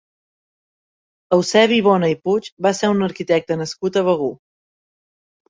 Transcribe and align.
Eusebi 1.37 1.77
Bona 1.89 2.09
i 2.13 2.15
Puig 2.23 2.49
va 2.69 2.73
ser 2.79 2.91
un 2.95 3.09
arquitecte 3.09 3.59
nascut 3.61 4.01
a 4.03 4.05
Begur. 4.11 4.33